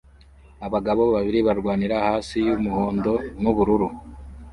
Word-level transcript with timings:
Abagabo 0.65 1.03
babiri 1.15 1.39
barwanira 1.47 1.95
hasi 2.07 2.35
yumuhondo 2.47 3.13
nubururu 3.41 3.87